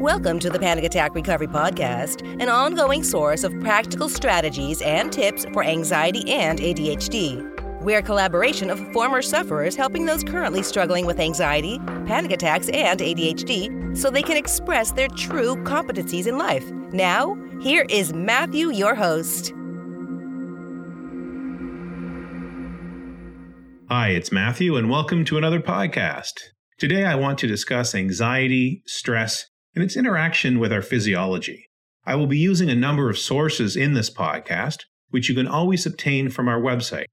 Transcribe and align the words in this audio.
Welcome 0.00 0.38
to 0.38 0.48
the 0.48 0.58
Panic 0.58 0.84
Attack 0.84 1.14
Recovery 1.14 1.46
Podcast, 1.46 2.22
an 2.40 2.48
ongoing 2.48 3.04
source 3.04 3.44
of 3.44 3.52
practical 3.60 4.08
strategies 4.08 4.80
and 4.80 5.12
tips 5.12 5.44
for 5.52 5.62
anxiety 5.62 6.26
and 6.32 6.58
ADHD. 6.58 7.82
We're 7.82 7.98
a 7.98 8.02
collaboration 8.02 8.70
of 8.70 8.80
former 8.94 9.20
sufferers 9.20 9.76
helping 9.76 10.06
those 10.06 10.24
currently 10.24 10.62
struggling 10.62 11.04
with 11.04 11.20
anxiety, 11.20 11.78
panic 12.06 12.32
attacks, 12.32 12.70
and 12.70 12.98
ADHD 12.98 13.94
so 13.94 14.08
they 14.08 14.22
can 14.22 14.38
express 14.38 14.90
their 14.92 15.08
true 15.08 15.54
competencies 15.64 16.26
in 16.26 16.38
life. 16.38 16.66
Now, 16.94 17.36
here 17.60 17.84
is 17.90 18.14
Matthew, 18.14 18.70
your 18.70 18.94
host. 18.94 19.52
Hi, 23.90 24.08
it's 24.08 24.32
Matthew, 24.32 24.76
and 24.76 24.88
welcome 24.88 25.26
to 25.26 25.36
another 25.36 25.60
podcast. 25.60 26.40
Today, 26.78 27.04
I 27.04 27.16
want 27.16 27.38
to 27.40 27.46
discuss 27.46 27.94
anxiety, 27.94 28.82
stress, 28.86 29.44
and 29.74 29.84
its 29.84 29.96
interaction 29.96 30.58
with 30.58 30.72
our 30.72 30.82
physiology. 30.82 31.66
I 32.06 32.14
will 32.14 32.26
be 32.26 32.38
using 32.38 32.70
a 32.70 32.74
number 32.74 33.10
of 33.10 33.18
sources 33.18 33.76
in 33.76 33.94
this 33.94 34.10
podcast, 34.10 34.84
which 35.10 35.28
you 35.28 35.34
can 35.34 35.46
always 35.46 35.86
obtain 35.86 36.30
from 36.30 36.48
our 36.48 36.60
website. 36.60 37.06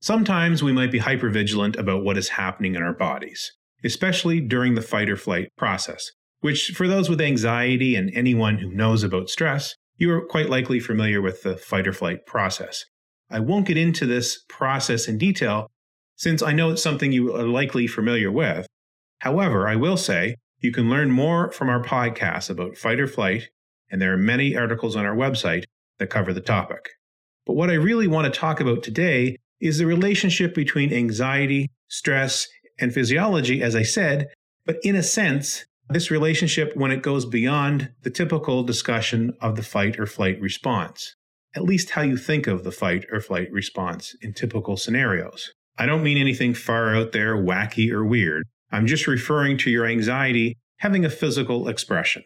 Sometimes 0.00 0.62
we 0.62 0.72
might 0.72 0.90
be 0.90 1.00
hypervigilant 1.00 1.78
about 1.78 2.02
what 2.02 2.16
is 2.16 2.30
happening 2.30 2.74
in 2.74 2.82
our 2.82 2.94
bodies, 2.94 3.52
especially 3.84 4.40
during 4.40 4.74
the 4.74 4.82
fight 4.82 5.10
or 5.10 5.16
flight 5.16 5.48
process, 5.58 6.10
which, 6.40 6.72
for 6.74 6.88
those 6.88 7.10
with 7.10 7.20
anxiety 7.20 7.94
and 7.94 8.10
anyone 8.14 8.58
who 8.58 8.70
knows 8.70 9.02
about 9.02 9.28
stress, 9.28 9.74
you 9.98 10.10
are 10.10 10.26
quite 10.26 10.48
likely 10.48 10.80
familiar 10.80 11.20
with 11.20 11.42
the 11.42 11.56
fight 11.56 11.86
or 11.86 11.92
flight 11.92 12.24
process. 12.26 12.84
I 13.30 13.40
won't 13.40 13.66
get 13.66 13.76
into 13.76 14.06
this 14.06 14.42
process 14.48 15.06
in 15.06 15.18
detail 15.18 15.70
since 16.16 16.42
I 16.42 16.52
know 16.52 16.70
it's 16.70 16.82
something 16.82 17.12
you 17.12 17.34
are 17.36 17.42
likely 17.42 17.86
familiar 17.86 18.32
with. 18.32 18.66
However, 19.18 19.68
I 19.68 19.76
will 19.76 19.98
say 19.98 20.36
you 20.60 20.72
can 20.72 20.90
learn 20.90 21.10
more 21.10 21.50
from 21.52 21.68
our 21.68 21.82
podcast 21.82 22.50
about 22.50 22.76
fight 22.76 23.00
or 23.00 23.06
flight, 23.06 23.48
and 23.90 24.00
there 24.00 24.12
are 24.12 24.18
many 24.18 24.56
articles 24.56 24.96
on 24.96 25.06
our 25.06 25.16
website 25.16 25.64
that 25.98 26.10
cover 26.10 26.32
the 26.32 26.40
topic. 26.40 26.90
But 27.46 27.54
what 27.54 27.70
I 27.70 27.74
really 27.74 28.06
want 28.06 28.32
to 28.32 28.40
talk 28.40 28.60
about 28.60 28.82
today 28.82 29.36
is 29.60 29.78
the 29.78 29.86
relationship 29.86 30.54
between 30.54 30.92
anxiety, 30.92 31.70
stress, 31.88 32.46
and 32.78 32.92
physiology, 32.92 33.62
as 33.62 33.76
I 33.76 33.82
said, 33.82 34.28
but 34.64 34.76
in 34.82 34.96
a 34.96 35.02
sense, 35.02 35.64
this 35.88 36.10
relationship 36.10 36.76
when 36.76 36.90
it 36.90 37.02
goes 37.02 37.26
beyond 37.26 37.90
the 38.02 38.10
typical 38.10 38.62
discussion 38.62 39.32
of 39.40 39.56
the 39.56 39.62
fight 39.62 39.98
or 39.98 40.06
flight 40.06 40.40
response, 40.40 41.16
at 41.54 41.64
least 41.64 41.90
how 41.90 42.02
you 42.02 42.16
think 42.16 42.46
of 42.46 42.64
the 42.64 42.70
fight 42.70 43.04
or 43.10 43.20
flight 43.20 43.50
response 43.50 44.14
in 44.22 44.32
typical 44.32 44.76
scenarios. 44.76 45.52
I 45.76 45.86
don't 45.86 46.02
mean 46.02 46.18
anything 46.18 46.54
far 46.54 46.94
out 46.94 47.12
there, 47.12 47.36
wacky, 47.36 47.90
or 47.90 48.04
weird. 48.04 48.46
I'm 48.72 48.86
just 48.86 49.06
referring 49.06 49.58
to 49.58 49.70
your 49.70 49.86
anxiety 49.86 50.56
having 50.78 51.04
a 51.04 51.10
physical 51.10 51.68
expression. 51.68 52.22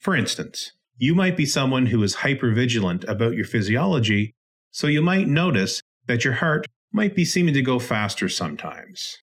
For 0.00 0.14
instance, 0.14 0.72
you 0.96 1.14
might 1.14 1.36
be 1.36 1.46
someone 1.46 1.86
who 1.86 2.02
is 2.02 2.16
hypervigilant 2.16 3.08
about 3.08 3.34
your 3.34 3.44
physiology, 3.44 4.34
so 4.70 4.86
you 4.86 5.00
might 5.00 5.28
notice 5.28 5.80
that 6.06 6.24
your 6.24 6.34
heart 6.34 6.66
might 6.92 7.14
be 7.14 7.24
seeming 7.24 7.54
to 7.54 7.62
go 7.62 7.78
faster 7.78 8.28
sometimes. 8.28 9.16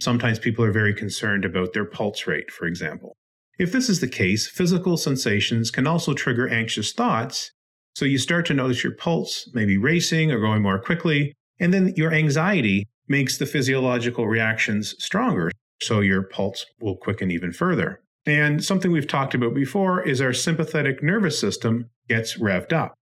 Sometimes 0.00 0.38
people 0.38 0.64
are 0.64 0.72
very 0.72 0.94
concerned 0.94 1.44
about 1.44 1.72
their 1.72 1.84
pulse 1.84 2.26
rate, 2.26 2.50
for 2.50 2.66
example. 2.66 3.16
If 3.58 3.72
this 3.72 3.88
is 3.88 4.00
the 4.00 4.08
case, 4.08 4.46
physical 4.46 4.96
sensations 4.96 5.70
can 5.70 5.86
also 5.86 6.14
trigger 6.14 6.48
anxious 6.48 6.92
thoughts, 6.92 7.50
so 7.94 8.04
you 8.04 8.18
start 8.18 8.46
to 8.46 8.54
notice 8.54 8.84
your 8.84 8.94
pulse 8.94 9.50
may 9.54 9.64
be 9.64 9.78
racing 9.78 10.30
or 10.30 10.38
going 10.38 10.62
more 10.62 10.78
quickly, 10.78 11.32
and 11.58 11.72
then 11.72 11.94
your 11.96 12.12
anxiety 12.12 12.86
makes 13.08 13.38
the 13.38 13.46
physiological 13.46 14.26
reactions 14.28 14.94
stronger 15.02 15.50
so 15.80 16.00
your 16.00 16.22
pulse 16.22 16.66
will 16.80 16.96
quicken 16.96 17.30
even 17.30 17.52
further. 17.52 18.00
And 18.26 18.64
something 18.64 18.90
we've 18.90 19.06
talked 19.06 19.34
about 19.34 19.54
before 19.54 20.02
is 20.02 20.20
our 20.20 20.32
sympathetic 20.32 21.02
nervous 21.02 21.38
system 21.38 21.90
gets 22.08 22.38
revved 22.38 22.72
up. 22.72 22.94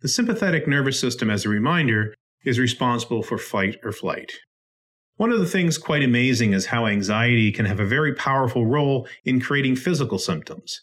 The 0.00 0.08
sympathetic 0.08 0.66
nervous 0.66 1.00
system, 1.00 1.30
as 1.30 1.44
a 1.44 1.48
reminder, 1.48 2.14
is 2.44 2.58
responsible 2.58 3.22
for 3.22 3.38
fight 3.38 3.76
or 3.84 3.92
flight. 3.92 4.32
One 5.16 5.32
of 5.32 5.40
the 5.40 5.46
things 5.46 5.78
quite 5.78 6.02
amazing 6.02 6.52
is 6.52 6.66
how 6.66 6.86
anxiety 6.86 7.50
can 7.50 7.64
have 7.64 7.80
a 7.80 7.86
very 7.86 8.14
powerful 8.14 8.66
role 8.66 9.08
in 9.24 9.40
creating 9.40 9.76
physical 9.76 10.18
symptoms. 10.18 10.82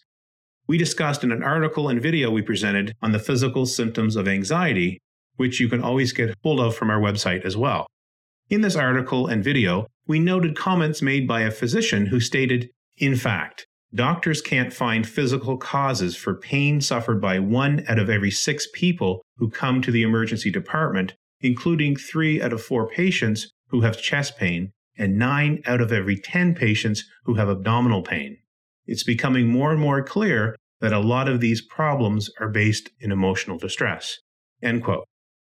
We 0.68 0.78
discussed 0.78 1.24
in 1.24 1.32
an 1.32 1.44
article 1.44 1.90
and 1.90 2.02
video 2.02 2.32
we 2.32 2.42
presented 2.42 2.96
on 3.02 3.12
the 3.12 3.20
physical 3.20 3.66
symptoms 3.66 4.16
of 4.16 4.28
anxiety, 4.28 5.00
which 5.36 5.60
you 5.60 5.68
can 5.70 5.84
always 5.84 6.14
get 6.14 6.36
hold 6.42 6.60
of 6.60 6.76
from 6.76 6.90
our 6.90 7.00
website 7.00 7.46
as 7.46 7.56
well. 7.56 7.86
In 8.54 8.62
this 8.62 8.76
article 8.76 9.26
and 9.26 9.44
video, 9.44 9.88
we 10.06 10.20
noted 10.20 10.56
comments 10.56 11.02
made 11.02 11.28
by 11.28 11.42
a 11.42 11.50
physician 11.50 12.06
who 12.06 12.20
stated, 12.20 12.70
in 12.98 13.16
fact, 13.16 13.66
doctors 13.96 14.44
can't 14.44 14.72
find 14.72 15.10
physical 15.10 15.58
causes 15.58 16.16
for 16.16 16.36
pain 16.36 16.80
suffered 16.80 17.20
by 17.20 17.40
one 17.40 17.84
out 17.88 17.98
of 17.98 18.12
every 18.12 18.30
six 18.30 18.68
people 18.72 19.24
who 19.38 19.50
come 19.50 19.82
to 19.82 19.90
the 19.90 20.04
emergency 20.04 20.52
department, 20.52 21.16
including 21.42 21.96
three 21.96 22.44
out 22.44 22.54
of 22.54 22.62
four 22.62 22.88
patients 22.88 23.52
who 23.70 23.82
have 23.82 24.00
chest 24.00 24.38
pain 24.38 24.72
and 25.00 25.18
nine 25.18 25.64
out 25.66 25.82
of 25.82 25.92
every 25.92 26.16
10 26.16 26.54
patients 26.54 27.06
who 27.24 27.34
have 27.34 27.50
abdominal 27.50 28.04
pain. 28.04 28.38
It's 28.86 29.04
becoming 29.04 29.48
more 29.48 29.72
and 29.72 29.82
more 29.82 30.04
clear 30.04 30.56
that 30.80 30.94
a 30.94 31.00
lot 31.00 31.28
of 31.28 31.40
these 31.40 31.66
problems 31.66 32.30
are 32.40 32.50
based 32.50 32.92
in 33.00 33.12
emotional 33.12 33.58
distress. 33.58 34.20
End 34.62 34.84
quote. 34.84 35.08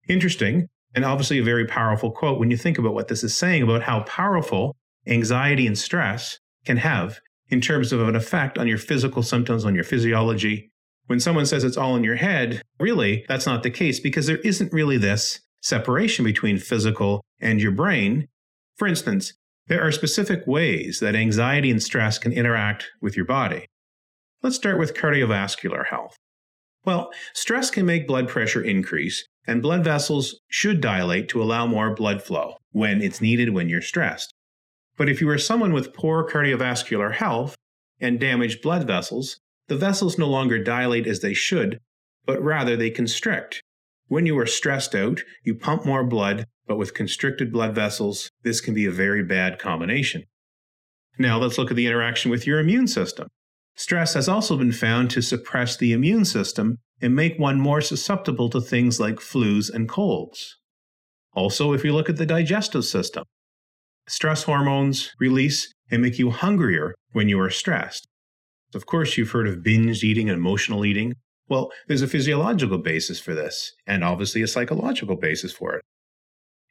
Interesting, 0.08 0.70
and 0.96 1.06
obviously 1.06 1.38
a 1.38 1.44
very 1.44 1.66
powerful 1.66 2.10
quote 2.10 2.40
when 2.40 2.50
you 2.50 2.58
think 2.58 2.78
about 2.78 2.94
what 2.94 3.10
this 3.10 3.24
is 3.24 3.38
saying 3.38 3.62
about 3.62 3.84
how 3.84 4.02
powerful 4.04 4.76
anxiety 5.06 5.68
and 5.68 5.78
stress 5.78 6.40
can 6.66 6.78
have 6.78 7.20
in 7.50 7.62
terms 7.62 7.92
of 7.92 8.08
an 8.08 8.16
effect 8.16 8.58
on 8.58 8.68
your 8.68 8.78
physical 8.78 9.22
symptoms, 9.22 9.66
on 9.66 9.76
your 9.76 9.84
physiology. 9.84 10.72
When 11.08 11.20
someone 11.20 11.46
says 11.46 11.64
it's 11.64 11.78
all 11.78 11.96
in 11.96 12.04
your 12.04 12.16
head, 12.16 12.62
really, 12.80 13.24
that's 13.28 13.46
not 13.46 13.62
the 13.62 13.70
case 13.70 14.00
because 14.00 14.26
there 14.26 14.38
isn't 14.38 14.74
really 14.74 14.98
this 14.98 15.42
separation 15.62 16.26
between 16.26 16.58
physical 16.58 17.22
and 17.40 17.62
your 17.62 17.72
brain. 17.72 18.28
For 18.78 18.88
instance, 18.88 19.34
there 19.68 19.82
are 19.82 19.92
specific 19.92 20.46
ways 20.48 21.00
that 21.02 21.16
anxiety 21.16 21.70
and 21.70 21.82
stress 21.82 22.18
can 22.18 22.32
interact 22.32 22.88
with 23.02 23.16
your 23.16 23.26
body. 23.26 23.66
Let's 24.42 24.56
start 24.56 24.80
with 24.80 24.96
cardiovascular 24.96 25.88
health. 25.88 26.16
Well, 26.86 27.12
stress 27.34 27.72
can 27.72 27.86
make 27.86 28.08
blood 28.08 28.28
pressure 28.28 28.62
increase, 28.62 29.28
and 29.48 29.62
blood 29.62 29.84
vessels 29.84 30.40
should 30.48 30.82
dilate 30.82 31.30
to 31.30 31.42
allow 31.42 31.66
more 31.66 31.94
blood 31.94 32.22
flow 32.22 32.56
when 32.72 33.02
it's 33.02 33.22
needed 33.22 33.54
when 33.54 33.70
you're 33.70 33.82
stressed. 33.82 34.34
But 34.98 35.10
if 35.10 35.22
you 35.22 35.30
are 35.30 35.38
someone 35.38 35.74
with 35.74 35.94
poor 35.94 36.28
cardiovascular 36.28 37.14
health 37.14 37.56
and 38.00 38.20
damaged 38.20 38.62
blood 38.62 38.88
vessels, 38.88 39.40
the 39.68 39.78
vessels 39.78 40.18
no 40.18 40.28
longer 40.28 40.64
dilate 40.64 41.08
as 41.08 41.22
they 41.22 41.34
should, 41.34 41.80
but 42.26 42.42
rather 42.42 42.76
they 42.76 42.90
constrict. 42.90 43.62
When 44.08 44.26
you 44.26 44.38
are 44.40 44.46
stressed 44.46 44.94
out, 44.96 45.22
you 45.44 45.56
pump 45.56 45.86
more 45.86 46.04
blood, 46.04 46.46
but 46.68 46.78
with 46.78 46.94
constricted 46.94 47.52
blood 47.52 47.74
vessels, 47.74 48.30
this 48.44 48.62
can 48.62 48.74
be 48.74 48.86
a 48.86 48.92
very 48.92 49.24
bad 49.24 49.60
combination. 49.60 50.24
Now 51.18 51.40
let's 51.40 51.58
look 51.58 51.72
at 51.72 51.78
the 51.78 51.88
interaction 51.88 52.30
with 52.30 52.46
your 52.46 52.60
immune 52.60 52.88
system. 52.88 53.28
Stress 53.76 54.14
has 54.14 54.30
also 54.30 54.58
been 54.58 54.72
found 54.72 55.10
to 55.12 55.22
suppress 55.22 55.76
the 55.76 55.92
immune 55.92 56.26
system 56.26 56.78
and 57.06 57.16
make 57.16 57.38
one 57.38 57.62
more 57.62 57.82
susceptible 57.82 58.50
to 58.50 58.60
things 58.60 59.00
like 59.00 59.18
flus 59.18 59.72
and 59.72 59.88
colds. 59.88 60.58
Also, 61.36 61.72
if 61.72 61.86
you 61.86 61.94
look 61.94 62.10
at 62.10 62.18
the 62.18 62.26
digestive 62.26 62.84
system, 62.84 63.24
stress 64.08 64.42
hormones 64.42 65.12
release 65.20 65.72
and 65.92 66.02
make 66.02 66.18
you 66.18 66.32
hungrier 66.32 66.96
when 67.12 67.30
you 67.30 67.40
are 67.40 67.52
stressed. 67.52 68.08
Of 68.74 68.88
course, 68.88 69.18
you've 69.18 69.30
heard 69.30 69.48
of 69.48 69.62
binge 69.62 70.04
eating 70.04 70.32
and 70.32 70.38
emotional 70.40 70.84
eating. 70.84 71.14
Well, 71.48 71.72
there's 71.88 72.02
a 72.02 72.08
physiological 72.08 72.80
basis 72.80 73.20
for 73.20 73.36
this, 73.36 73.72
and 73.86 74.04
obviously 74.04 74.42
a 74.42 74.48
psychological 74.48 75.16
basis 75.16 75.52
for 75.52 75.76
it. 75.76 75.84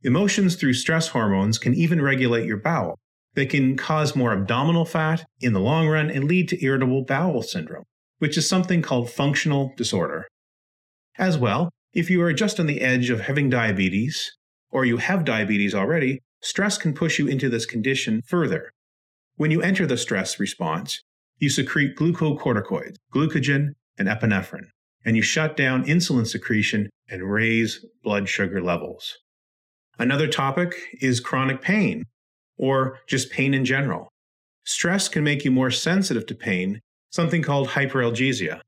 Emotions 0.03 0.57
through 0.57 0.75
stress 0.75 1.07
hormones 1.07 1.59
can 1.59 1.75
even 1.75 2.03
regulate 2.03 2.45
your 2.45 2.57
bowel. 2.57 2.99
They 3.35 3.47
can 3.47 3.77
cause 3.77 4.17
more 4.17 4.33
abdominal 4.33 4.85
fat 4.85 5.25
in 5.41 5.53
the 5.53 5.61
long 5.61 5.87
run 5.87 6.11
and 6.11 6.25
lead 6.25 6.49
to 6.49 6.65
irritable 6.65 7.05
bowel 7.05 7.43
syndrome 7.43 7.85
which 8.25 8.39
is 8.39 8.49
something 8.49 8.81
called 8.81 9.11
functional 9.11 9.75
disorder. 9.77 10.27
As 11.19 11.37
well, 11.37 11.69
if 11.93 12.09
you 12.09 12.23
are 12.23 12.33
just 12.33 12.59
on 12.59 12.65
the 12.65 12.81
edge 12.81 13.11
of 13.11 13.21
having 13.21 13.51
diabetes, 13.51 14.33
or 14.71 14.87
you 14.87 14.97
have 14.97 15.27
diabetes 15.27 15.75
already, 15.75 16.21
stress 16.41 16.79
can 16.79 16.95
push 16.95 17.19
you 17.19 17.27
into 17.27 17.51
this 17.51 17.67
condition 17.67 18.23
further. 18.27 18.71
When 19.37 19.51
you 19.51 19.61
enter 19.61 19.87
the 19.87 19.99
stress 19.99 20.41
response, 20.41 21.03
you 21.37 21.51
secrete 21.51 21.97
glucocorticoids, 21.99 22.95
glucagon, 23.15 23.73
and 23.99 24.09
epinephrine, 24.09 24.69
and 25.05 25.17
you 25.17 25.23
shut 25.23 25.55
down 25.55 25.85
insulin 25.85 26.27
secretion 26.27 26.89
and 27.11 27.31
raise 27.31 27.85
blood 28.03 28.27
sugar 28.27 28.63
levels. 28.63 29.19
Another 29.99 30.29
topic 30.29 30.73
is 31.03 31.21
chronic 31.21 31.61
pain, 31.61 32.05
or 32.57 33.01
just 33.07 33.31
pain 33.31 33.53
in 33.53 33.67
general. 33.67 34.09
Stress 34.65 35.11
can 35.11 35.25
make 35.25 35.45
you 35.45 35.51
more 35.51 35.71
sensitive 35.71 36.25
to 36.25 36.35
pain 36.35 36.81
something 37.15 37.43
called 37.43 37.69
hyperalgesia. 37.69 38.61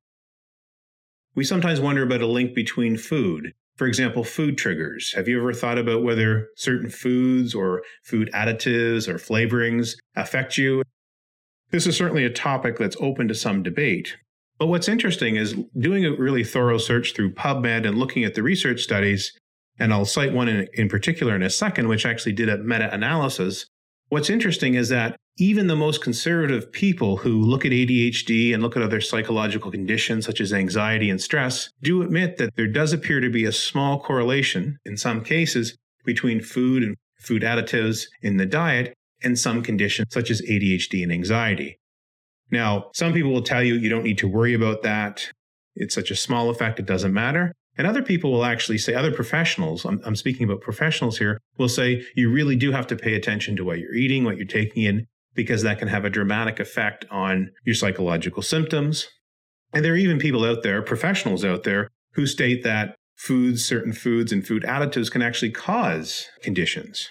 We 1.34 1.43
sometimes 1.43 1.81
wonder 1.81 2.04
about 2.04 2.22
a 2.22 2.28
link 2.28 2.54
between 2.54 2.96
food. 2.96 3.52
For 3.75 3.88
example, 3.88 4.22
food 4.22 4.56
triggers. 4.56 5.12
Have 5.14 5.26
you 5.26 5.40
ever 5.40 5.52
thought 5.52 5.78
about 5.78 6.04
whether 6.04 6.48
certain 6.56 6.88
foods 6.88 7.56
or 7.56 7.82
food 8.04 8.31
additives 8.32 9.08
or 9.08 9.14
flavorings 9.16 9.96
affect 10.14 10.56
you? 10.56 10.84
This 11.72 11.88
is 11.88 11.96
certainly 11.96 12.25
a 12.25 12.31
topic 12.31 12.78
that's 12.78 12.96
open 13.00 13.26
to 13.26 13.34
some 13.34 13.64
debate. 13.64 14.16
But 14.60 14.69
what's 14.69 14.88
interesting 14.88 15.34
is 15.34 15.56
doing 15.76 16.06
a 16.06 16.16
really 16.16 16.44
thorough 16.44 16.78
search 16.78 17.14
through 17.14 17.34
PubMed 17.34 17.84
and 17.84 17.98
looking 17.98 18.22
at 18.22 18.37
the 18.37 18.44
research 18.44 18.81
studies, 18.81 19.37
and 19.76 19.93
I'll 19.93 20.04
cite 20.04 20.32
one 20.32 20.48
in, 20.48 20.69
in 20.75 20.88
particular 20.88 21.34
in 21.34 21.43
a 21.43 21.50
second, 21.50 21.88
which 21.88 22.06
actually 22.06 22.32
did 22.32 22.48
a 22.48 22.58
meta 22.58 22.94
analysis. 22.94 23.66
What's 24.08 24.31
interesting 24.31 24.75
is 24.75 24.88
that 24.90 25.16
even 25.38 25.67
the 25.67 25.77
most 25.77 26.03
conservative 26.03 26.73
people 26.73 27.19
who 27.19 27.41
look 27.43 27.65
at 27.65 27.73
ADHD 27.73 28.55
and 28.55 28.62
look 28.62 28.77
at 28.77 28.83
other 28.83 29.00
psychological 29.00 29.71
conditions 29.71 30.25
such 30.25 30.41
as 30.41 30.53
anxiety 30.53 31.11
and 31.11 31.21
stress 31.21 31.71
do 31.83 32.03
admit 32.03 32.38
that 32.38 32.56
there 32.56 32.67
does 32.67 32.93
appear 32.93 33.21
to 33.21 33.29
be 33.29 33.44
a 33.44 33.53
small 33.53 34.00
correlation 34.00 34.79
in 34.87 34.97
some 34.97 35.23
cases 35.23 35.77
between 36.05 36.41
food 36.41 36.83
and 36.83 36.97
food 37.19 37.43
additives 37.43 38.06
in 38.23 38.38
the 38.38 38.47
diet 38.47 38.94
and 39.23 39.38
some 39.38 39.62
conditions 39.62 40.09
such 40.11 40.31
as 40.31 40.41
ADHD 40.43 41.03
and 41.03 41.12
anxiety. 41.12 41.79
Now, 42.50 42.91
some 42.94 43.12
people 43.12 43.32
will 43.32 43.43
tell 43.43 43.62
you 43.62 43.75
you 43.75 43.91
don't 43.91 44.05
need 44.05 44.19
to 44.19 44.29
worry 44.29 44.55
about 44.55 44.82
that. 44.82 45.31
It's 45.75 45.94
such 45.94 46.11
a 46.11 46.17
small 46.17 46.49
effect, 46.49 46.79
it 46.79 46.87
doesn't 46.87 47.12
matter. 47.12 47.53
And 47.77 47.87
other 47.87 48.03
people 48.03 48.32
will 48.32 48.44
actually 48.44 48.79
say, 48.79 48.94
other 48.94 49.12
professionals, 49.12 49.85
I'm, 49.85 50.00
I'm, 50.06 50.17
speaking 50.17 50.44
about 50.44 50.62
professionals 50.62 51.19
here, 51.19 51.39
will 51.59 51.69
say 51.69 52.03
you 52.15 52.31
really 52.31 52.56
do 52.56 52.73
have 52.73 52.87
to 52.87 52.97
pay 52.97 53.15
attention 53.15 53.55
to 53.56 53.65
what 53.65 53.79
you're 53.79 53.94
eating, 53.94 54.25
what 54.25 54.39
you're 54.39 54.47
taking 54.47 54.85
in, 54.85 55.06
because 55.37 55.62
that 55.62 55.79
can 55.79 55.88
have 55.88 56.05
a 56.05 56.11
dramatic 56.11 56.59
effect 56.59 57.05
on 57.11 57.50
your 57.65 57.75
psychological 57.75 58.43
symptoms. 58.43 59.06
And 59.73 59.85
there 59.85 59.93
are 59.93 59.97
even 59.97 60.19
people 60.19 60.44
out 60.44 60.62
there, 60.62 60.83
professionals 60.83 61.44
out 61.44 61.65
there, 61.65 61.91
who 62.15 62.27
state 62.27 62.65
that 62.65 62.97
foods, 63.17 63.65
certain 63.65 63.93
foods, 63.93 64.33
and 64.33 64.47
food 64.47 64.62
additives 64.62 65.11
can 65.11 65.23
actually 65.23 65.50
cause 65.50 66.27
conditions. 66.43 67.11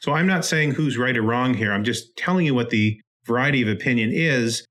So 0.00 0.12
I'm 0.12 0.26
not 0.26 0.44
saying 0.44 0.72
who's 0.72 0.98
right 0.98 1.16
or 1.16 1.22
wrong 1.22 1.54
here. 1.54 1.72
I'm 1.72 1.84
just 1.84 2.16
telling 2.16 2.46
you 2.46 2.54
what 2.54 2.70
the 2.70 3.00
variety 3.26 3.62
of 3.62 3.68
opinion 3.68 4.10
is. 4.12 4.64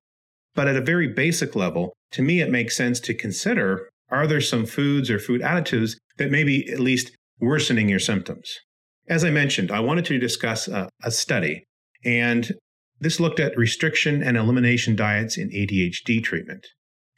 But 0.53 0.67
at 0.67 0.77
a 0.77 0.81
very 0.81 1.07
basic 1.07 1.55
level, 1.55 1.93
to 2.11 2.21
me, 2.21 2.41
it 2.41 2.49
makes 2.49 2.77
sense 2.77 2.99
to 3.01 3.13
consider 3.13 3.89
are 4.09 4.27
there 4.27 4.41
some 4.41 4.65
foods 4.65 5.09
or 5.09 5.19
food 5.19 5.41
additives 5.41 5.97
that 6.17 6.31
may 6.31 6.43
be 6.43 6.71
at 6.71 6.79
least 6.79 7.11
worsening 7.39 7.89
your 7.89 7.99
symptoms? 7.99 8.59
As 9.07 9.25
I 9.25 9.29
mentioned, 9.29 9.71
I 9.71 9.79
wanted 9.79 10.05
to 10.05 10.19
discuss 10.19 10.67
a, 10.67 10.89
a 11.03 11.11
study, 11.11 11.63
and 12.05 12.53
this 12.99 13.19
looked 13.19 13.39
at 13.39 13.57
restriction 13.57 14.23
and 14.23 14.37
elimination 14.37 14.95
diets 14.95 15.37
in 15.37 15.49
ADHD 15.49 16.23
treatment. 16.23 16.65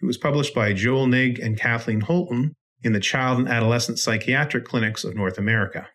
It 0.02 0.06
was 0.06 0.18
published 0.18 0.56
by 0.56 0.74
Joel 0.74 1.08
Nigg 1.08 1.44
and 1.44 1.60
Kathleen 1.60 2.02
Holton 2.02 2.54
in 2.84 2.94
the 2.94 3.00
Child 3.00 3.40
and 3.40 3.50
Adolescent 3.50 4.00
Psychiatric 4.00 4.66
Clinics 4.66 5.04
of 5.04 5.16
North 5.16 5.38
America. 5.38 5.88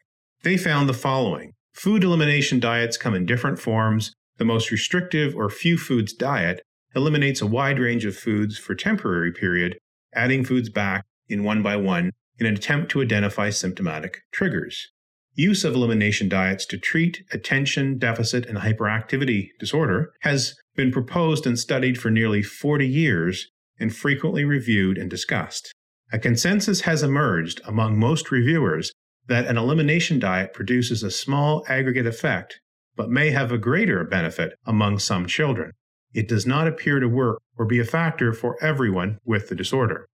They 0.42 0.56
found 0.56 0.88
the 0.88 0.94
following 0.94 1.52
Food 1.72 2.04
elimination 2.04 2.60
diets 2.60 2.98
come 2.98 3.14
in 3.14 3.24
different 3.24 3.58
forms 3.58 4.12
the 4.38 4.44
most 4.44 4.70
restrictive 4.70 5.34
or 5.36 5.48
few 5.48 5.78
foods 5.78 6.12
diet 6.12 6.62
eliminates 6.94 7.40
a 7.40 7.46
wide 7.46 7.78
range 7.78 8.04
of 8.04 8.16
foods 8.16 8.58
for 8.58 8.74
temporary 8.74 9.32
period, 9.32 9.78
adding 10.14 10.44
foods 10.44 10.68
back 10.68 11.04
in 11.28 11.44
one 11.44 11.62
by 11.62 11.76
one 11.76 12.10
in 12.38 12.46
an 12.46 12.54
attempt 12.54 12.90
to 12.90 13.02
identify 13.02 13.50
symptomatic 13.50 14.18
triggers. 14.32 14.88
Use 15.34 15.64
of 15.64 15.75
elimination 15.75 16.29
diets 16.29 16.67
to 16.67 16.79
treat 16.79 17.25
attention 17.32 17.99
deficit 17.99 18.44
and 18.44 18.58
hyperactivity 18.58 19.49
disorder 19.58 20.12
has 20.20 20.55
been 20.76 20.93
proposed 20.93 21.46
and 21.46 21.58
studied 21.58 21.99
for 21.99 22.11
nearly 22.11 22.43
40 22.43 22.87
years 22.87 23.50
and 23.81 23.94
frequently 23.94 24.44
reviewed 24.44 24.99
and 24.99 25.08
discussed. 25.08 25.73
A 26.12 26.19
consensus 26.19 26.82
has 26.82 27.02
emerged 27.02 27.62
among 27.64 27.99
most 27.99 28.31
reviewers 28.31 28.93
that 29.26 29.46
an 29.46 29.56
elimination 29.56 30.19
diet 30.19 30.52
produces 30.52 31.02
a 31.02 31.11
small 31.11 31.64
aggregate 31.67 32.06
effect 32.06 32.61
but 32.94 33.08
may 33.08 33.31
have 33.31 33.50
a 33.50 33.58
greater 33.58 34.05
benefit 34.05 34.52
among 34.67 34.99
some 34.99 35.26
children. 35.26 35.73
It 36.12 36.29
does 36.29 36.46
not 36.46 36.69
appear 36.69 37.00
to 37.00 37.08
work 37.08 37.40
or 37.56 37.64
be 37.64 37.79
a 37.79 37.84
factor 37.84 38.34
for 38.34 38.62
everyone 38.62 39.19
with 39.25 39.49
the 39.49 39.55
disorder. 39.55 40.06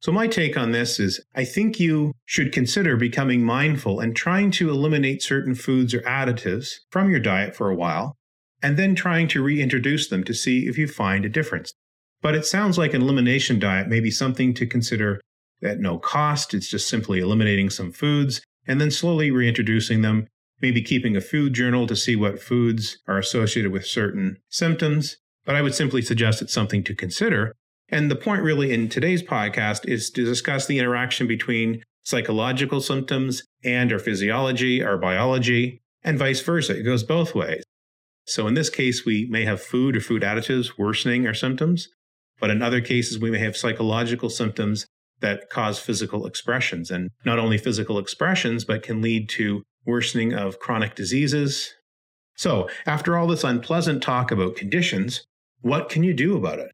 So, 0.00 0.12
my 0.12 0.26
take 0.26 0.56
on 0.56 0.72
this 0.72 0.98
is 0.98 1.20
I 1.34 1.44
think 1.44 1.78
you 1.78 2.12
should 2.24 2.52
consider 2.52 2.96
becoming 2.96 3.44
mindful 3.44 4.00
and 4.00 4.16
trying 4.16 4.50
to 4.52 4.70
eliminate 4.70 5.22
certain 5.22 5.54
foods 5.54 5.92
or 5.92 6.00
additives 6.00 6.76
from 6.90 7.10
your 7.10 7.20
diet 7.20 7.54
for 7.54 7.68
a 7.68 7.76
while, 7.76 8.16
and 8.62 8.78
then 8.78 8.94
trying 8.94 9.28
to 9.28 9.42
reintroduce 9.42 10.08
them 10.08 10.24
to 10.24 10.34
see 10.34 10.66
if 10.66 10.78
you 10.78 10.88
find 10.88 11.24
a 11.24 11.28
difference. 11.28 11.72
But 12.22 12.34
it 12.34 12.46
sounds 12.46 12.78
like 12.78 12.94
an 12.94 13.02
elimination 13.02 13.58
diet 13.58 13.88
may 13.88 14.00
be 14.00 14.10
something 14.10 14.54
to 14.54 14.66
consider 14.66 15.20
at 15.62 15.80
no 15.80 15.98
cost. 15.98 16.54
It's 16.54 16.70
just 16.70 16.88
simply 16.88 17.20
eliminating 17.20 17.70
some 17.70 17.92
foods 17.92 18.40
and 18.66 18.80
then 18.80 18.90
slowly 18.90 19.30
reintroducing 19.30 20.02
them 20.02 20.26
maybe 20.60 20.82
keeping 20.82 21.16
a 21.16 21.20
food 21.20 21.54
journal 21.54 21.86
to 21.86 21.96
see 21.96 22.16
what 22.16 22.40
foods 22.40 22.98
are 23.08 23.18
associated 23.18 23.72
with 23.72 23.86
certain 23.86 24.36
symptoms. 24.48 25.16
But 25.44 25.56
I 25.56 25.62
would 25.62 25.74
simply 25.74 26.02
suggest 26.02 26.42
it's 26.42 26.52
something 26.52 26.84
to 26.84 26.94
consider. 26.94 27.54
And 27.90 28.10
the 28.10 28.16
point 28.16 28.42
really 28.42 28.72
in 28.72 28.88
today's 28.88 29.22
podcast 29.22 29.86
is 29.86 30.10
to 30.10 30.24
discuss 30.24 30.66
the 30.66 30.78
interaction 30.78 31.26
between 31.26 31.82
psychological 32.04 32.80
symptoms 32.80 33.42
and 33.64 33.92
our 33.92 33.98
physiology, 33.98 34.82
our 34.82 34.96
biology, 34.96 35.80
and 36.02 36.18
vice 36.18 36.40
versa. 36.40 36.78
It 36.78 36.84
goes 36.84 37.02
both 37.02 37.34
ways. 37.34 37.62
So 38.26 38.46
in 38.46 38.54
this 38.54 38.70
case, 38.70 39.04
we 39.04 39.26
may 39.26 39.44
have 39.44 39.60
food 39.60 39.96
or 39.96 40.00
food 40.00 40.22
additives 40.22 40.78
worsening 40.78 41.26
our 41.26 41.34
symptoms, 41.34 41.88
but 42.38 42.50
in 42.50 42.62
other 42.62 42.80
cases, 42.80 43.18
we 43.18 43.30
may 43.30 43.40
have 43.40 43.56
psychological 43.56 44.30
symptoms 44.30 44.86
that 45.20 45.50
cause 45.50 45.78
physical 45.78 46.26
expressions 46.26 46.90
and 46.90 47.10
not 47.24 47.38
only 47.38 47.58
physical 47.58 47.98
expressions, 47.98 48.64
but 48.64 48.82
can 48.82 49.02
lead 49.02 49.28
to 49.30 49.62
worsening 49.84 50.32
of 50.32 50.58
chronic 50.58 50.94
diseases. 50.94 51.74
So, 52.36 52.70
after 52.86 53.16
all 53.16 53.26
this 53.26 53.44
unpleasant 53.44 54.02
talk 54.02 54.30
about 54.30 54.56
conditions, 54.56 55.24
what 55.60 55.90
can 55.90 56.02
you 56.02 56.14
do 56.14 56.36
about 56.36 56.58
it? 56.58 56.70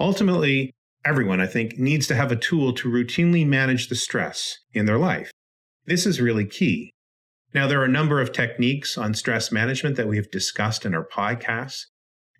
Ultimately, 0.00 0.72
everyone, 1.04 1.40
I 1.40 1.46
think, 1.46 1.78
needs 1.78 2.06
to 2.06 2.14
have 2.14 2.32
a 2.32 2.36
tool 2.36 2.72
to 2.72 2.88
routinely 2.88 3.46
manage 3.46 3.88
the 3.88 3.94
stress 3.94 4.58
in 4.72 4.86
their 4.86 4.98
life. 4.98 5.30
This 5.84 6.06
is 6.06 6.22
really 6.22 6.46
key. 6.46 6.90
Now, 7.52 7.66
there 7.66 7.80
are 7.82 7.84
a 7.84 7.88
number 7.88 8.18
of 8.18 8.32
techniques 8.32 8.96
on 8.96 9.12
stress 9.12 9.52
management 9.52 9.96
that 9.96 10.08
we 10.08 10.16
have 10.16 10.30
discussed 10.30 10.86
in 10.86 10.94
our 10.94 11.06
podcasts. 11.06 11.84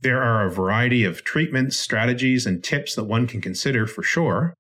There 0.01 0.23
are 0.23 0.47
a 0.47 0.51
variety 0.51 1.05
of 1.05 1.23
treatments, 1.23 1.77
strategies, 1.77 2.47
and 2.47 2.65
tips 2.65 2.95
that 2.95 3.05
one 3.05 3.27
can 3.27 3.43
consider 3.43 3.87
for 3.87 4.03
sure. 4.03 4.55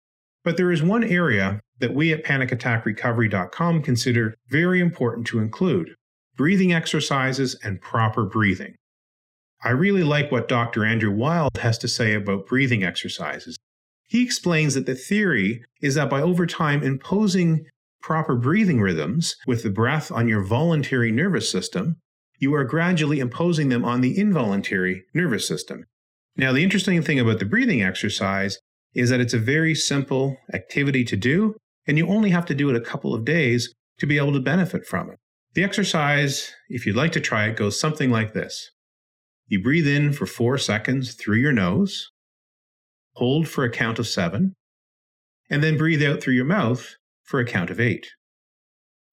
But 0.44 0.58
there 0.58 0.70
is 0.70 0.82
one 0.82 1.04
area 1.04 1.60
that 1.78 1.94
we 1.94 2.12
at 2.12 2.24
panicattackrecovery.com 2.24 3.82
consider 3.82 4.34
very 4.48 4.80
important 4.80 5.26
to 5.28 5.38
include 5.38 5.94
breathing 6.36 6.72
exercises 6.72 7.56
and 7.62 7.80
proper 7.80 8.24
breathing. 8.24 8.74
I 9.62 9.70
really 9.70 10.02
like 10.02 10.32
what 10.32 10.48
Dr. 10.48 10.84
Andrew 10.84 11.10
Weil 11.10 11.50
has 11.60 11.76
to 11.78 11.88
say 11.88 12.14
about 12.14 12.46
breathing 12.46 12.82
exercises. 12.82 13.58
He 14.06 14.22
explains 14.22 14.74
that 14.74 14.86
the 14.86 14.94
theory 14.94 15.62
is 15.82 15.94
that 15.96 16.08
by 16.08 16.22
over 16.22 16.46
time 16.46 16.82
imposing 16.82 17.66
proper 18.00 18.36
breathing 18.36 18.80
rhythms 18.80 19.36
with 19.46 19.62
the 19.62 19.70
breath 19.70 20.10
on 20.10 20.28
your 20.28 20.42
voluntary 20.42 21.12
nervous 21.12 21.50
system, 21.50 21.96
you 22.38 22.54
are 22.54 22.64
gradually 22.64 23.20
imposing 23.20 23.68
them 23.68 23.84
on 23.84 24.00
the 24.00 24.18
involuntary 24.18 25.04
nervous 25.12 25.46
system. 25.46 25.84
Now, 26.36 26.52
the 26.52 26.64
interesting 26.64 27.02
thing 27.02 27.20
about 27.20 27.38
the 27.38 27.44
breathing 27.44 27.82
exercise 27.82 28.58
is 28.94 29.10
that 29.10 29.20
it's 29.20 29.34
a 29.34 29.38
very 29.38 29.74
simple 29.74 30.38
activity 30.54 31.04
to 31.04 31.16
do, 31.16 31.54
and 31.86 31.98
you 31.98 32.08
only 32.08 32.30
have 32.30 32.46
to 32.46 32.54
do 32.54 32.70
it 32.70 32.76
a 32.76 32.80
couple 32.80 33.14
of 33.14 33.26
days 33.26 33.74
to 33.98 34.06
be 34.06 34.16
able 34.16 34.32
to 34.32 34.40
benefit 34.40 34.86
from 34.86 35.10
it. 35.10 35.18
The 35.52 35.64
exercise, 35.64 36.50
if 36.70 36.86
you'd 36.86 36.96
like 36.96 37.12
to 37.12 37.20
try 37.20 37.46
it, 37.46 37.56
goes 37.56 37.78
something 37.78 38.10
like 38.10 38.32
this 38.32 38.70
You 39.50 39.60
breathe 39.60 39.88
in 39.88 40.12
for 40.12 40.26
four 40.26 40.58
seconds 40.58 41.14
through 41.14 41.38
your 41.38 41.50
nose, 41.50 42.12
hold 43.14 43.48
for 43.48 43.64
a 43.64 43.70
count 43.70 43.98
of 43.98 44.06
seven, 44.06 44.54
and 45.50 45.60
then 45.60 45.76
breathe 45.76 46.04
out 46.04 46.22
through 46.22 46.34
your 46.34 46.44
mouth 46.44 46.94
for 47.24 47.40
a 47.40 47.44
count 47.44 47.68
of 47.68 47.80
eight. 47.80 48.06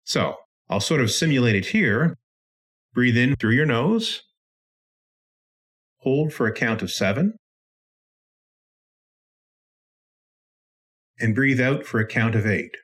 So 0.04 0.36
I'll 0.70 0.78
sort 0.78 1.00
of 1.00 1.10
simulate 1.10 1.56
it 1.56 1.66
here. 1.66 2.16
Breathe 2.94 3.16
in 3.16 3.34
through 3.34 3.54
your 3.54 3.66
nose, 3.66 4.22
hold 6.02 6.32
for 6.32 6.46
a 6.46 6.52
count 6.52 6.82
of 6.82 6.92
seven, 6.92 7.34
and 11.18 11.34
breathe 11.34 11.60
out 11.60 11.84
for 11.84 11.98
a 11.98 12.06
count 12.06 12.36
of 12.36 12.46
eight. 12.46 12.76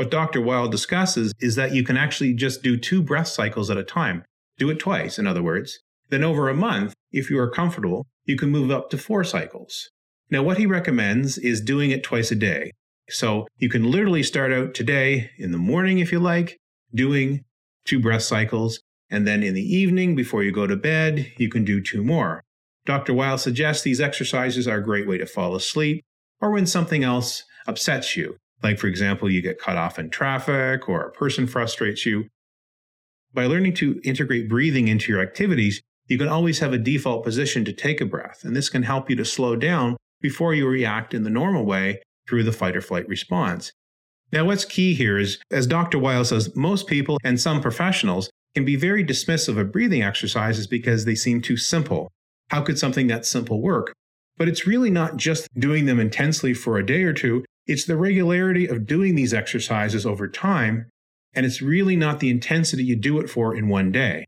What 0.00 0.10
Dr. 0.10 0.40
Weil 0.40 0.66
discusses 0.66 1.34
is 1.40 1.56
that 1.56 1.74
you 1.74 1.84
can 1.84 1.98
actually 1.98 2.32
just 2.32 2.62
do 2.62 2.78
two 2.78 3.02
breath 3.02 3.28
cycles 3.28 3.68
at 3.68 3.76
a 3.76 3.84
time. 3.84 4.24
Do 4.56 4.70
it 4.70 4.78
twice, 4.78 5.18
in 5.18 5.26
other 5.26 5.42
words. 5.42 5.78
Then, 6.08 6.24
over 6.24 6.48
a 6.48 6.54
month, 6.54 6.94
if 7.12 7.28
you 7.28 7.38
are 7.38 7.50
comfortable, 7.50 8.06
you 8.24 8.38
can 8.38 8.48
move 8.48 8.70
up 8.70 8.88
to 8.90 8.96
four 8.96 9.24
cycles. 9.24 9.90
Now, 10.30 10.42
what 10.42 10.56
he 10.56 10.64
recommends 10.64 11.36
is 11.36 11.60
doing 11.60 11.90
it 11.90 12.02
twice 12.02 12.30
a 12.30 12.34
day. 12.34 12.70
So 13.10 13.46
you 13.58 13.68
can 13.68 13.90
literally 13.90 14.22
start 14.22 14.54
out 14.54 14.72
today 14.72 15.32
in 15.36 15.52
the 15.52 15.58
morning, 15.58 15.98
if 15.98 16.12
you 16.12 16.18
like, 16.18 16.56
doing 16.94 17.44
two 17.84 18.00
breath 18.00 18.22
cycles. 18.22 18.80
And 19.10 19.26
then 19.26 19.42
in 19.42 19.52
the 19.52 19.76
evening, 19.76 20.16
before 20.16 20.42
you 20.42 20.50
go 20.50 20.66
to 20.66 20.76
bed, 20.76 21.30
you 21.36 21.50
can 21.50 21.62
do 21.62 21.82
two 21.82 22.02
more. 22.02 22.42
Dr. 22.86 23.12
Weil 23.12 23.36
suggests 23.36 23.82
these 23.82 24.00
exercises 24.00 24.66
are 24.66 24.78
a 24.78 24.82
great 24.82 25.06
way 25.06 25.18
to 25.18 25.26
fall 25.26 25.54
asleep 25.54 26.02
or 26.40 26.52
when 26.52 26.64
something 26.64 27.04
else 27.04 27.42
upsets 27.66 28.16
you. 28.16 28.38
Like, 28.62 28.78
for 28.78 28.86
example, 28.86 29.30
you 29.30 29.42
get 29.42 29.58
cut 29.58 29.76
off 29.76 29.98
in 29.98 30.10
traffic 30.10 30.88
or 30.88 31.02
a 31.02 31.12
person 31.12 31.46
frustrates 31.46 32.04
you. 32.04 32.26
By 33.32 33.46
learning 33.46 33.74
to 33.74 34.00
integrate 34.04 34.48
breathing 34.48 34.88
into 34.88 35.12
your 35.12 35.22
activities, 35.22 35.80
you 36.08 36.18
can 36.18 36.28
always 36.28 36.58
have 36.58 36.72
a 36.72 36.78
default 36.78 37.24
position 37.24 37.64
to 37.64 37.72
take 37.72 38.00
a 38.00 38.04
breath, 38.04 38.40
and 38.42 38.56
this 38.56 38.68
can 38.68 38.82
help 38.82 39.08
you 39.08 39.16
to 39.16 39.24
slow 39.24 39.54
down 39.54 39.96
before 40.20 40.54
you 40.54 40.66
react 40.66 41.14
in 41.14 41.22
the 41.22 41.30
normal 41.30 41.64
way 41.64 42.02
through 42.28 42.42
the 42.42 42.52
fight 42.52 42.76
or 42.76 42.80
flight 42.80 43.08
response. 43.08 43.72
Now, 44.32 44.44
what's 44.44 44.64
key 44.64 44.94
here 44.94 45.18
is, 45.18 45.38
as 45.50 45.66
Dr. 45.66 45.98
Weil 45.98 46.24
says, 46.24 46.54
most 46.54 46.86
people 46.86 47.18
and 47.24 47.40
some 47.40 47.60
professionals 47.60 48.30
can 48.54 48.64
be 48.64 48.76
very 48.76 49.04
dismissive 49.04 49.58
of 49.58 49.72
breathing 49.72 50.02
exercises 50.02 50.66
because 50.66 51.04
they 51.04 51.14
seem 51.14 51.40
too 51.40 51.56
simple. 51.56 52.10
How 52.48 52.62
could 52.62 52.78
something 52.78 53.06
that 53.06 53.26
simple 53.26 53.60
work? 53.60 53.92
But 54.36 54.48
it's 54.48 54.66
really 54.66 54.90
not 54.90 55.16
just 55.16 55.48
doing 55.58 55.86
them 55.86 56.00
intensely 56.00 56.54
for 56.54 56.78
a 56.78 56.86
day 56.86 57.02
or 57.02 57.12
two, 57.12 57.44
it's 57.70 57.84
the 57.84 57.96
regularity 57.96 58.66
of 58.66 58.84
doing 58.84 59.14
these 59.14 59.32
exercises 59.32 60.04
over 60.04 60.26
time, 60.26 60.90
and 61.34 61.46
it's 61.46 61.62
really 61.62 61.94
not 61.94 62.18
the 62.18 62.28
intensity 62.28 62.82
you 62.82 62.96
do 62.96 63.20
it 63.20 63.30
for 63.30 63.54
in 63.54 63.68
one 63.68 63.92
day. 63.92 64.24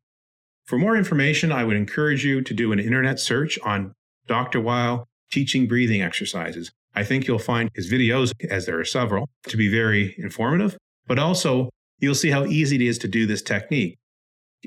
For 0.64 0.78
more 0.78 0.96
information, 0.96 1.50
I 1.50 1.64
would 1.64 1.76
encourage 1.76 2.24
you 2.24 2.40
to 2.40 2.54
do 2.54 2.70
an 2.70 2.78
internet 2.78 3.18
search 3.18 3.58
on 3.64 3.94
Dr. 4.28 4.60
Weil 4.60 5.08
teaching 5.32 5.66
breathing 5.66 6.00
exercises. 6.00 6.70
I 6.94 7.02
think 7.02 7.26
you'll 7.26 7.40
find 7.40 7.68
his 7.74 7.92
videos, 7.92 8.32
as 8.48 8.66
there 8.66 8.78
are 8.78 8.84
several, 8.84 9.28
to 9.48 9.56
be 9.56 9.68
very 9.68 10.14
informative, 10.18 10.76
but 11.08 11.18
also 11.18 11.68
you'll 11.98 12.14
see 12.14 12.30
how 12.30 12.44
easy 12.44 12.76
it 12.76 12.82
is 12.82 12.96
to 12.98 13.08
do 13.08 13.26
this 13.26 13.42
technique. 13.42 13.96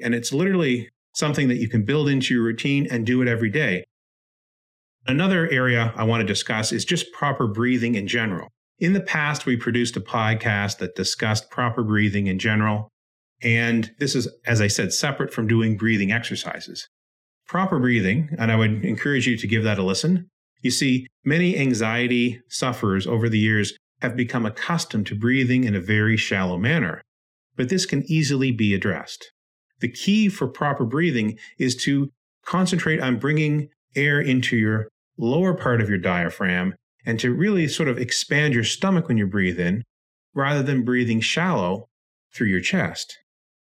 And 0.04 0.14
it's 0.14 0.34
literally 0.34 0.90
something 1.14 1.48
that 1.48 1.62
you 1.62 1.70
can 1.70 1.86
build 1.86 2.10
into 2.10 2.34
your 2.34 2.44
routine 2.44 2.88
and 2.92 3.06
do 3.06 3.22
it 3.22 3.30
every 3.30 3.50
day. 3.50 3.86
Another 5.08 5.50
area 5.50 5.94
I 5.96 6.04
want 6.04 6.20
to 6.20 6.28
discuss 6.28 6.74
is 6.74 6.84
just 6.84 7.14
proper 7.14 7.48
breathing 7.48 7.96
in 7.96 8.08
general. 8.08 8.50
In 8.78 8.94
the 8.94 9.02
past, 9.02 9.46
we 9.46 9.56
produced 9.56 9.96
a 9.96 10.02
podcast 10.02 10.80
that 10.80 10.96
discussed 10.96 11.50
proper 11.50 11.84
breathing 11.84 12.28
in 12.28 12.40
general. 12.40 12.90
And 13.42 13.92
this 14.00 14.16
is, 14.16 14.28
as 14.46 14.60
I 14.60 14.68
said, 14.68 14.92
separate 14.92 15.34
from 15.34 15.48
doing 15.48 15.78
breathing 15.78 16.12
exercises. 16.12 16.88
Proper 17.48 17.80
breathing, 17.80 18.30
and 18.38 18.52
I 18.52 18.56
would 18.56 18.84
encourage 18.84 19.28
you 19.28 19.38
to 19.38 19.48
give 19.48 19.64
that 19.64 19.78
a 19.78 19.84
listen. 19.84 20.28
You 20.62 20.72
see, 20.72 21.08
many 21.24 21.58
anxiety 21.58 22.42
sufferers 22.50 23.08
over 23.08 23.30
the 23.30 23.40
years 23.40 23.78
have 24.02 24.16
become 24.16 24.46
accustomed 24.46 25.08
to 25.08 25.16
breathing 25.16 25.64
in 25.64 25.76
a 25.76 25.80
very 25.80 26.18
shallow 26.18 26.58
manner, 26.58 27.02
but 27.56 27.70
this 27.70 27.86
can 27.86 28.04
easily 28.12 28.52
be 28.52 28.74
addressed. 28.74 29.32
The 29.80 29.92
key 29.92 30.28
for 30.28 30.48
proper 30.48 30.86
breathing 30.86 31.38
is 31.58 31.76
to 31.84 32.10
concentrate 32.46 33.00
on 33.00 33.20
bringing 33.20 33.70
air 33.96 34.20
into 34.20 34.58
your 34.58 34.90
lower 35.18 35.54
part 35.54 35.82
of 35.82 35.90
your 35.90 35.98
diaphragm 35.98 36.74
and 37.06 37.20
to 37.20 37.34
really 37.34 37.68
sort 37.68 37.90
of 37.90 37.98
expand 37.98 38.54
your 38.54 38.64
stomach 38.64 39.08
when 39.08 39.18
you 39.18 39.28
breathe 39.28 39.60
in 39.60 39.84
rather 40.34 40.64
than 40.64 40.84
breathing 40.84 41.20
shallow 41.20 41.88
through 42.34 42.48
your 42.48 42.62
chest. 42.62 43.18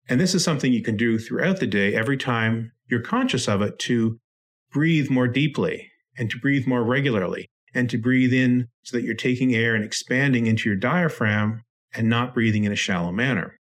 And 0.10 0.20
this 0.20 0.34
is 0.34 0.44
something 0.44 0.74
you 0.74 0.82
can 0.82 0.98
do 0.98 1.20
throughout 1.20 1.60
the 1.60 1.68
day 1.68 1.96
every 1.96 2.18
time 2.18 2.72
you're 2.88 3.02
conscious 3.02 3.48
of 3.48 3.62
it 3.62 3.78
to 3.80 4.20
breathe 4.72 5.10
more 5.10 5.28
deeply 5.28 5.92
and 6.18 6.30
to 6.30 6.40
breathe 6.40 6.66
more 6.66 6.84
regularly 6.84 7.50
and 7.74 7.90
to 7.90 7.98
breathe 7.98 8.34
in 8.34 8.70
so 8.84 8.98
that 8.98 9.04
you're 9.04 9.16
taking 9.16 9.54
air 9.54 9.76
and 9.76 9.84
expanding 9.84 10.48
into 10.48 10.70
your 10.70 10.78
diaphragm 10.78 11.64
and 11.94 12.10
not 12.10 12.34
breathing 12.34 12.64
in 12.64 12.72
a 12.72 12.76
shallow 12.76 13.12
manner. 13.12 13.60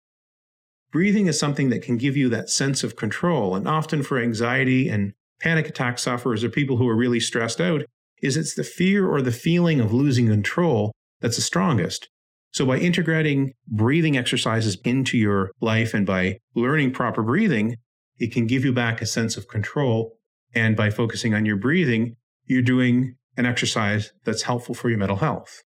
Breathing 0.92 1.28
is 1.28 1.38
something 1.38 1.70
that 1.70 1.82
can 1.82 1.98
give 1.98 2.16
you 2.16 2.30
that 2.30 2.50
sense 2.50 2.84
of 2.84 2.96
control. 2.96 3.56
And 3.56 3.68
often 3.68 4.04
for 4.04 4.18
anxiety 4.18 4.88
and 4.88 5.14
panic 5.42 5.68
attack 5.68 6.00
sufferers 6.00 6.44
or 6.44 6.50
people 6.50 6.78
who 6.78 6.88
are 6.88 6.96
really 6.96 7.20
stressed 7.20 7.60
out, 7.60 7.84
is 8.22 8.38
it's 8.38 8.56
the 8.56 8.64
fear 8.64 9.08
or 9.08 9.22
the 9.22 9.32
feeling 9.32 9.80
of 9.80 9.94
losing 9.94 10.28
control 10.28 10.92
that's 11.22 11.36
the 11.36 11.42
strongest. 11.42 12.10
So 12.52 12.66
by 12.66 12.78
integrating 12.78 13.54
breathing 13.68 14.18
exercises 14.18 14.78
into 14.86 15.18
your 15.18 15.52
life 15.60 15.94
and 15.94 16.06
by 16.06 16.38
learning 16.56 16.92
proper 16.92 17.22
breathing, 17.22 17.78
it 18.18 18.32
can 18.32 18.48
give 18.48 18.64
you 18.64 18.72
back 18.72 19.02
a 19.02 19.06
sense 19.06 19.36
of 19.36 19.48
control. 19.48 20.18
And 20.54 20.78
by 20.78 20.90
focusing 20.90 21.34
on 21.34 21.46
your 21.46 21.58
breathing, 21.58 22.16
you're 22.46 22.62
doing 22.62 23.18
an 23.36 23.46
exercise 23.46 24.14
that's 24.24 24.44
helpful 24.44 24.74
for 24.74 24.90
your 24.90 24.98
mental 25.00 25.18
health. 25.18 25.64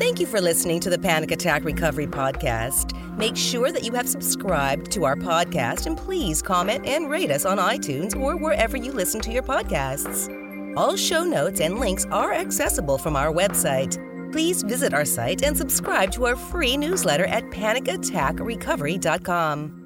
Thank 0.00 0.18
you 0.18 0.26
for 0.26 0.40
listening 0.40 0.80
to 0.80 0.90
the 0.90 0.98
Panic 0.98 1.30
Attack 1.30 1.62
Recovery 1.62 2.06
Podcast. 2.06 2.96
Make 3.18 3.36
sure 3.36 3.70
that 3.70 3.84
you 3.84 3.92
have 3.92 4.08
subscribed 4.08 4.90
to 4.92 5.04
our 5.04 5.14
podcast 5.14 5.86
and 5.86 5.96
please 5.96 6.40
comment 6.40 6.86
and 6.86 7.10
rate 7.10 7.30
us 7.30 7.44
on 7.44 7.58
iTunes 7.58 8.16
or 8.16 8.34
wherever 8.36 8.76
you 8.76 8.92
listen 8.92 9.20
to 9.20 9.30
your 9.30 9.42
podcasts. 9.42 10.49
All 10.76 10.96
show 10.96 11.24
notes 11.24 11.60
and 11.60 11.78
links 11.78 12.06
are 12.12 12.32
accessible 12.32 12.98
from 12.98 13.16
our 13.16 13.32
website. 13.32 13.98
Please 14.32 14.62
visit 14.62 14.94
our 14.94 15.04
site 15.04 15.42
and 15.42 15.56
subscribe 15.56 16.12
to 16.12 16.26
our 16.26 16.36
free 16.36 16.76
newsletter 16.76 17.26
at 17.26 17.42
panicattackrecovery.com. 17.44 19.76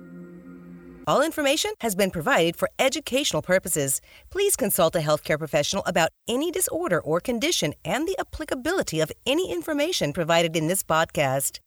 All 1.07 1.23
information 1.23 1.73
has 1.81 1.95
been 1.95 2.11
provided 2.11 2.57
for 2.57 2.71
educational 2.79 3.43
purposes. 3.43 4.01
Please 4.31 4.57
consult 4.57 4.97
a 4.97 5.01
healthcare 5.01 5.37
professional 5.39 5.83
about 5.85 6.09
any 6.27 6.51
disorder 6.51 6.99
or 7.01 7.21
condition 7.21 7.75
and 7.85 8.09
the 8.09 8.17
applicability 8.19 9.01
of 9.01 9.13
any 9.27 9.53
information 9.53 10.15
provided 10.15 10.57
in 10.57 10.67
this 10.67 10.83
podcast. 10.83 11.59